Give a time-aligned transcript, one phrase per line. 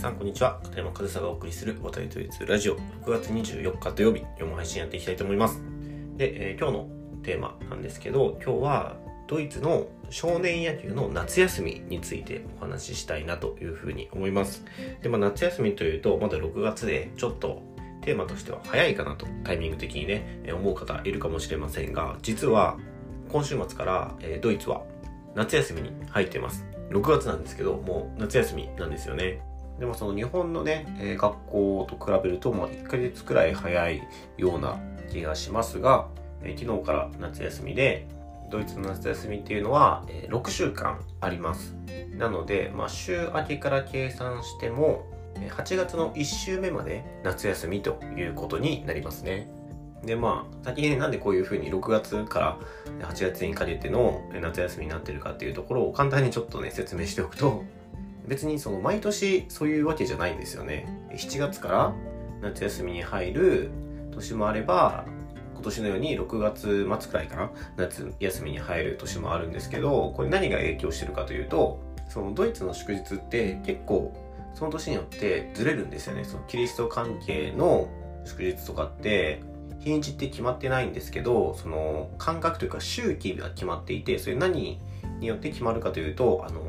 [0.00, 0.58] さんこんにちは。
[0.62, 2.76] 片山和沙がお送りする渡りとりつラジオ。
[3.04, 5.60] 6月24日土曜日今日も配信やっていきたいと思います。
[6.16, 6.88] で、えー、今日の
[7.22, 14.64] テーマなんですけど今日はドイツの少年野球の夏休みについてお話ししたいなというふうに思います。
[15.02, 17.62] で、まあ、夏休みというとまだ6月でちょっと
[18.00, 22.78] テーマとしては早いかなとタイミング的にね思う方いるかもしれませんが実は
[23.28, 24.82] 今週末から、えー、ドイツは
[25.34, 26.64] 夏休みに入ってます。
[26.88, 29.42] 6月なんですけど、もう夏休みなんですよね。
[29.80, 34.02] でもその日本のね、えー、学校と比べると、まあ1ヶ月くらい早い
[34.36, 34.78] ような
[35.10, 36.06] 気がしますが、
[36.42, 38.06] えー、昨日から夏休みで、
[38.50, 41.74] ドイツの夏休みっていうのは、えー、6週間あります。
[42.18, 45.06] なので、まあ週明けから計算しても、
[45.56, 49.50] 8月の1週目まで夏休みということになりますね。
[50.04, 52.58] でまあ先にねなんでこういうふうに6月から
[53.06, 57.64] 8月にかけての夏休みになってるかっていうところを簡単にちょっとね説明しておくと
[58.26, 60.86] 別にその毎年そういうわけじゃないんですよね。
[61.12, 61.94] 7月から
[62.42, 63.70] 夏休みに入る
[64.12, 65.04] 年もあれば
[65.54, 74.14] 今年のように6月末くらいかな夏休みに入る年もあるんですけどこれ何が影響してるかというとそのドイツの祝日って結構
[74.54, 76.24] その年によってずれるんですよね。
[76.24, 77.88] そのキリスト関係の
[78.24, 79.42] 祝日とかって
[79.80, 84.78] 日にちって決まってないんですけど、その感覚というか周期が決まっていて、それ何
[85.20, 86.60] によって決まるかというと、あの、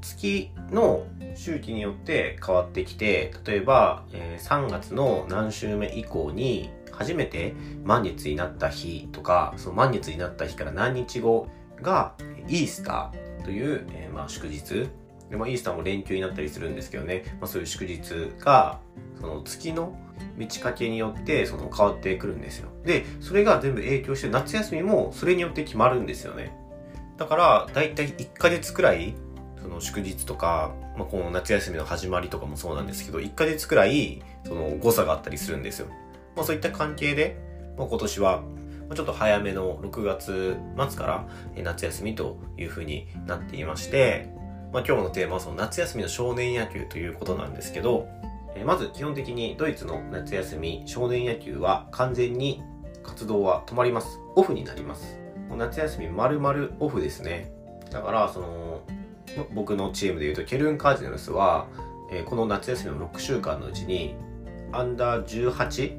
[0.00, 7.54] 月の周期によって変わってきて、例えば、えー、3月の何週目以降に初めて
[7.84, 11.48] 満月になった日とか、その満月になった日から何日後
[11.80, 12.14] が
[12.48, 14.88] イースターという、えー、まあ祝日。
[15.30, 18.80] でまあ、イースターも連休になったりするんですけどね、まあ、そういう祝日が、
[19.20, 19.98] その月の
[20.36, 22.70] 満ち欠けによってその変わってくるんですよ。
[22.84, 26.56] で、それが全部影響して夏休みもそれによって決まるんですよね。
[27.18, 29.14] だから、だいたい1ヶ月くらい、
[29.62, 35.88] その祝日とか、まあ、この夏休みの始まりとかもそうなんですけど、1ヶ月くらい、その誤差があったりするんですよ。
[36.36, 37.36] まあ、そういった関係で、
[37.76, 38.42] まあ、今年は、
[38.94, 41.28] ちょっと早めの6月末から
[41.62, 44.30] 夏休みというふうになっていまして、
[44.72, 48.08] まあ、今日のテーマはその夏休みの少年野球ということなんですけど、
[48.54, 52.62] えまず基本的にドイツの夏休み少年野球は完全に
[53.02, 54.18] 活動は止まります。
[54.36, 55.18] オフになります。
[55.56, 57.52] 夏休み丸々オフですね。
[57.90, 58.82] だからその
[59.54, 61.66] 僕のチームでいうとケルンカージナルスは、
[62.10, 64.14] えこの夏休みの6週間のうちに
[64.72, 65.98] アンダー18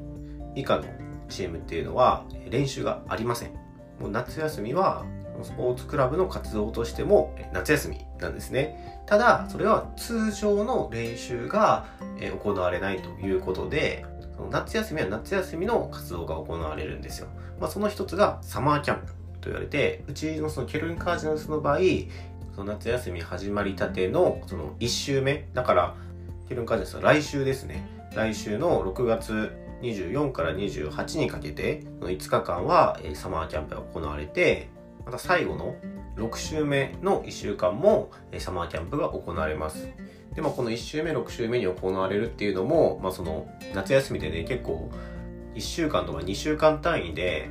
[0.56, 0.84] 以下の
[1.28, 3.52] チームっていうのは練習がありません
[4.00, 5.04] もう夏休みは
[5.44, 9.02] スポーツクラブの活動としても夏休みなんですね。
[9.06, 11.86] ただ、それは通常の練習が
[12.42, 14.04] 行われないということで、
[14.50, 17.28] 夏休みは夏休みの活動が行われるんですよ。
[17.58, 21.78] まあ、その一つがサマーキャンプと言われて、うちのそのケルンカージナルスの場合、
[22.60, 25.94] その夏休み始まりたてのその1週目、だから
[26.46, 27.88] ケルンカジナルスは来週ですね。
[28.14, 29.50] 来週の6月
[29.80, 34.68] 24から28にかけて、の5日間はサマーキャンプが行われて、
[35.06, 35.74] また最後の
[36.16, 39.88] 6週目の1週間もサマーキャンプが行われます。
[40.34, 44.90] で、まあ、この1週目、6週目に行われるっていうのも、まあ、その夏休みでね、結構
[45.54, 47.48] 1週間とか2週間単位で、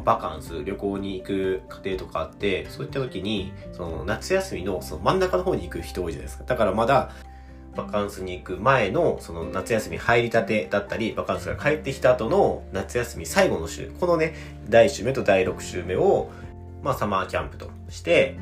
[0.00, 6.44] バカンス、旅行に行く家庭とかあって、そういった時に、その夏休みのその真ん中の方に行く人多いじゃないですか。
[6.44, 7.10] だからまだ、
[7.74, 14.34] バカンスに行く前のその夏休み入りたてだったり、バカンスが帰ってきた後の夏休み最後の週、このね、
[14.68, 16.30] 第1週目と第6週目を
[16.82, 18.36] まあ、サマーキャンプとして、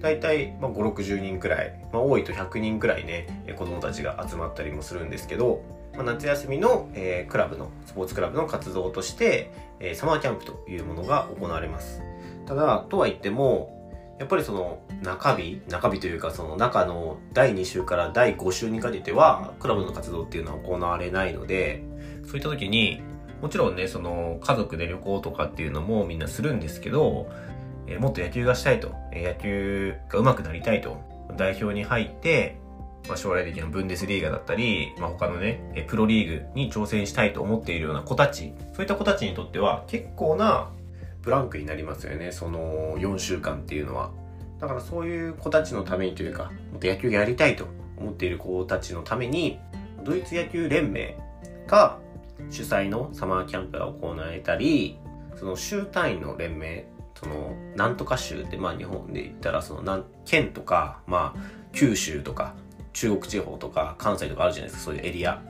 [0.00, 5.62] だいたい、まあ、5、60人くらい、まあ、多いと100人くらいね、子供たちが集まったりもするんですけど、
[5.96, 12.02] まあ、夏休みの、えー、クラブの、スポーツクラブの活動として、えー、サマーキャンプというものが行われます。
[12.46, 13.76] ただ、とは言っても、
[14.18, 21.82] やっぱりその中日、中日というかその中の第2週から第5週にかけては、クラブの活動っていうのは行われないので、
[22.26, 23.02] そういった時に、
[23.42, 27.28] もちろんね、その家族で旅行とかっていうのもみんなするんですけど、
[27.86, 30.96] えもっと野球がしたいと、え野球が上手くなりたいと、
[31.36, 32.58] 代表に入って、
[33.08, 40.70] まあ、将来的なブンデスリーガだったり、まあ、他のね、プロリーグに挑戦したいと思っているような子たち、そういった子たちにとっては結構な
[41.22, 44.10] ブランクになりますよね、その4週間っていうのは。
[44.60, 47.66] だからそういう子たちのためにというか、もっと野球やりたいと
[47.96, 49.58] 思っている子たちのために、
[50.04, 51.16] ドイツ野球連盟
[51.66, 51.98] が
[52.50, 54.98] 主催のサマーキャンプが行われたり、
[55.36, 56.86] その州単位の連盟
[57.18, 61.40] そのなんとか州ってまあ日本で言ったらその県とかまあ
[61.72, 62.54] 九州とか
[62.96, 65.42] 中国地方とか関西とかあるじゃないですかそういうエリア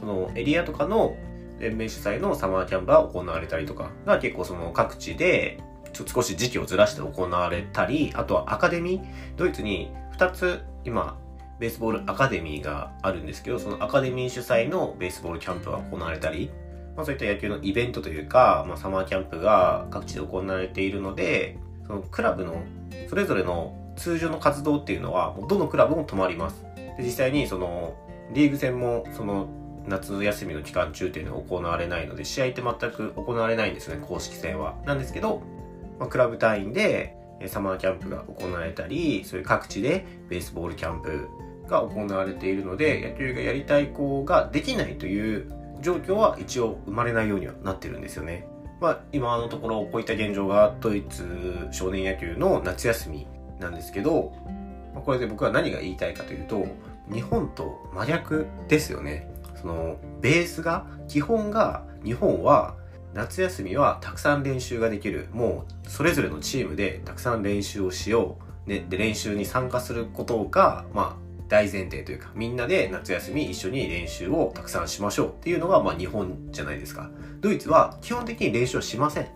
[0.00, 1.16] そのエリアとかの
[1.60, 5.60] 連盟主催のサマーキャンプが行われたりとかが結構その各地で
[5.92, 9.04] ちょ少し時期をずらして行われたりあとはアカデミー
[9.36, 11.18] ドイツに2つ今
[11.58, 16.50] ベースボールアカデミーがあるんですけど、そのアカデミー主催のベースボールキャンプが行われたり、
[16.96, 22.62] まあそういった野球のイベントというか、まあサマーキャンプが各地で行われているので、そのクラブの
[23.08, 26.64] それぞれの通常の活動っていうのは、どのクラブも止まります。
[26.96, 27.94] で実際にその
[28.32, 29.48] リーグ戦もその
[29.86, 34.76] 夏休みの期間中っていうのは行われないので、試合って全く行われないんですね、公式戦は。
[34.86, 35.42] なんですけど、
[35.98, 41.28] まあ、クラブ単位でサマーキャンプが行われたり、そういう各地でベースボールキャンプ
[41.68, 45.52] が行われているので、野球がやりたい子ができないという
[45.82, 48.48] 状況は一応生まれないようにはなってるんですよね。
[48.80, 53.26] まあ、今のところこういった現状がドイツ少年野球の夏休み
[53.60, 54.32] なんですけど、
[55.04, 56.66] これで僕は何が言いたいかというと、
[57.12, 59.28] 日本と真逆ですよね。
[59.60, 62.74] その、ベースが、基本が、日本は
[63.14, 65.28] 夏休みはたくさん練習ができる。
[65.32, 68.70] もう、それぞれのチームでたくさん練習をしよう。
[68.70, 77.10] ね、で、練習に参加することが、まあ、大前提というか、みんなで夏休み一緒に練習をたくさんしましょうっていうのが、まあ日本じゃないですか。
[77.40, 79.28] ドイツは基本的に練習をしません。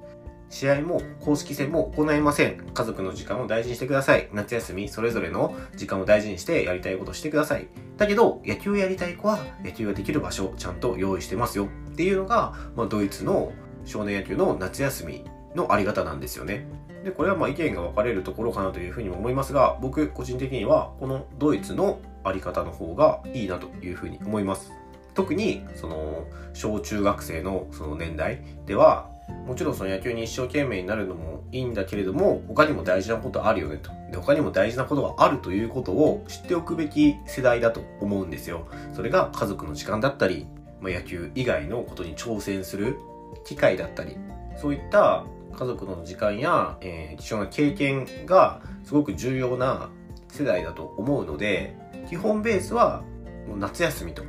[0.50, 2.56] 試合も公式戦も行いません。
[2.72, 4.28] 家族の時間を大事にしてください。
[4.32, 7.68] 夏休みそれぞれの時間を大事にしてやりたいことしてください。
[7.96, 13.52] だけど、野球やりたい子は野球ができる場所をちゃんと用意してますよっていうのが、まあ、ドイツの
[13.84, 15.24] 少年野球の夏休み
[15.54, 16.66] のあり方なんですよね。
[17.04, 24.72] で、これはまあ意見が分かれるところかなというふうにも思いますが、僕個人的にはこのドイツのあり方の方がいいなというふうに思います。
[25.14, 29.10] 特にその小中学生のその年代では
[29.46, 33.90] もちろんその野球に一生懸命になるのもいいんだけれども他にも大事なことあるよねと。
[34.10, 38.69] で他にも大事なことがあるということを知っておくべき世代だと思うんですよ。
[38.92, 40.46] それが家族の時間だったり、
[40.80, 42.98] まあ、野球以外のことに挑戦する
[43.44, 44.16] 機会だったり。
[44.56, 45.25] そういった
[45.56, 49.90] 家族の時間や、えー、貴重な経験がすごく重要な
[50.31, 51.76] 世代だと思うので
[52.08, 53.02] 基本ベースは
[53.48, 54.22] もう夏休みと。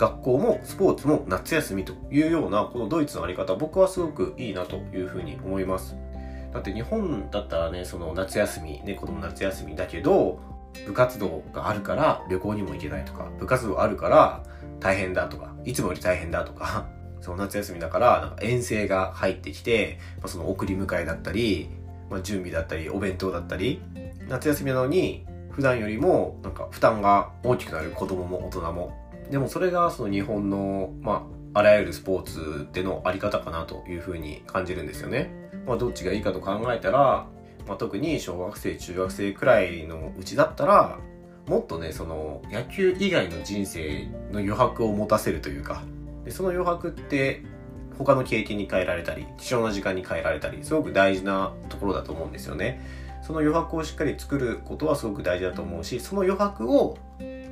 [0.00, 5.94] 学校もスポーツも夏休みというようなこのドイツのあり方僕はすごくいいなというふうに思います。
[6.54, 10.40] だって日本だったらねその夏休みね子供夏休みだけど
[10.86, 14.42] 部活動があるから旅行にも行けないとか部活動あるから
[14.80, 16.88] 大変だとかいつもより大変だとか
[17.20, 21.68] その夏休みだからなんか遠征が入ってきて、まあ、その送り迎えだったり、
[22.08, 23.82] まあ、準備だったりお弁当だったり
[24.28, 25.26] 夏休みなのに
[25.60, 28.96] 普段よりもなんか負担が大きくなる子供も大人も
[29.30, 35.30] でもそれがその日本のまああらゆるスポーツでのあり方かなというふうに感じるんですよね。
[35.66, 37.26] まあ、どっちがいいかと考えたら、
[37.68, 40.98] まあ、特に小学生中学生くらいのうちだったら
[41.46, 45.82] もっとねその野球以外の人生の余白を持たせるというか
[46.24, 47.42] でその余白って
[47.98, 52.80] 他の経験に変えられたり貴重な時間に変えられたりすごく大事なところだと思うんですよね。
[53.22, 56.96] その余白をしっかり作ることはすごく大事だと思うしその余白を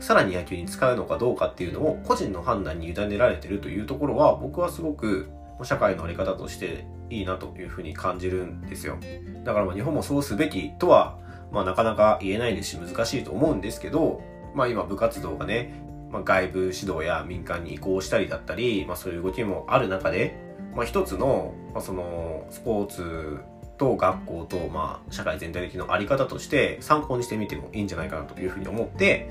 [0.01, 5.31] さらに野球に使うのかどうかっていうのを個人の判断に委ねられてるというところは僕はすごく
[5.65, 8.97] 社会のあり方としていいなというふうに感じるんですよ。
[9.45, 11.19] だからまあ日本もそうすべきとは、
[11.51, 14.23] まあなかなか言えないですし難しいと思うんですけど、
[14.55, 15.73] まあ今部活動がね、
[16.11, 20.37] まあ、外部指導や民間に移行したりだったり、まあそういう動きもある中で、
[20.75, 23.39] まあ一つの、まあそのスポーツ
[23.79, 29.31] と学校と、まあ、社会全体的のあり方として参考にしてみてもいいんじゃないかなというふうに思って、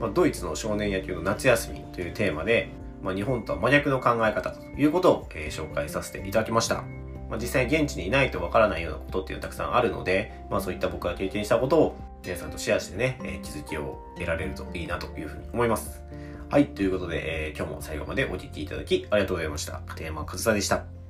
[0.00, 2.70] まあ、ドイツの少年野球の夏休みというテーマで、
[3.02, 6.82] まあ、日本とは真逆の考え方ということを、えー、紹介させていただきました。
[7.28, 16.02] まあ、実際現地にいないとわからないようなことっていうのはたくさんあるので、まあ、そういった僕が経験したことを皆さんとシェアしてね、えー、気づきを得られるといいなというふうに思います。
[16.48, 19.80] はい、ということで、えー、今日も最後までお聴きいただきありがとうございました。
[19.86, 21.05] 片山和沙でした。